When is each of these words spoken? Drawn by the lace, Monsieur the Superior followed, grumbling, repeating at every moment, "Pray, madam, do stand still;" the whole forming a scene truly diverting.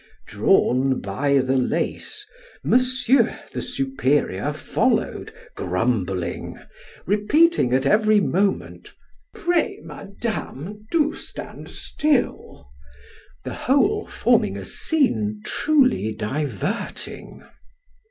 Drawn 0.25 0.99
by 0.99 1.37
the 1.37 1.57
lace, 1.57 2.25
Monsieur 2.63 3.39
the 3.53 3.61
Superior 3.61 4.51
followed, 4.51 5.31
grumbling, 5.53 6.57
repeating 7.05 7.71
at 7.71 7.85
every 7.85 8.19
moment, 8.19 8.95
"Pray, 9.31 9.79
madam, 9.83 10.87
do 10.89 11.13
stand 11.13 11.69
still;" 11.69 12.71
the 13.43 13.53
whole 13.53 14.07
forming 14.07 14.57
a 14.57 14.65
scene 14.65 15.39
truly 15.45 16.13
diverting. 16.15 17.43